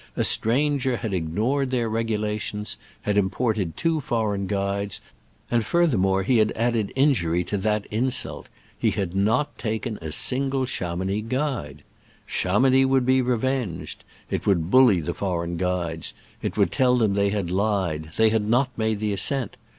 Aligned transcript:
A 0.15 0.23
stranger 0.23 0.97
had 0.97 1.13
ignored 1.13 1.69
their 1.69 1.87
regulations, 1.87 2.75
had 3.03 3.19
imported 3.19 3.77
two 3.77 4.01
foreign 4.01 4.47
guides, 4.47 4.99
and 5.51 5.63
furthermore 5.63 6.23
he 6.23 6.39
had 6.39 6.51
added 6.55 6.91
injury 6.95 7.43
to 7.43 7.57
that 7.59 7.85
insult— 7.91 8.49
he 8.79 8.89
had 8.89 9.15
not 9.15 9.55
taken 9.59 9.99
a 10.01 10.11
single 10.11 10.65
Chamounix 10.65 11.27
guide. 11.29 11.83
Chamounix 12.25 12.83
would 12.87 13.05
be 13.05 13.21
revenged! 13.21 14.03
It 14.31 14.47
would 14.47 14.71
bully 14.71 15.01
the 15.01 15.13
foreign 15.13 15.55
guides: 15.55 16.15
it 16.41 16.57
would 16.57 16.71
tell 16.71 16.97
them 16.97 17.13
they 17.13 17.29
had 17.29 17.51
lied— 17.51 18.09
^they 18.17 18.31
had 18.31 18.47
not 18.49 18.75
made 18.75 18.99
the 18.99 19.13
ascent 19.13 19.55